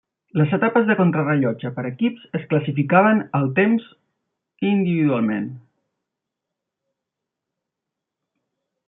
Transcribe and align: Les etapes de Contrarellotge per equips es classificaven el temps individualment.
Les 0.39 0.53
etapes 0.55 0.85
de 0.85 0.93
Contrarellotge 0.99 1.71
per 1.75 1.83
equips 1.89 2.23
es 2.39 2.47
classificaven 2.53 3.21
el 3.39 3.45
temps 3.59 3.85
individualment. 4.71 5.53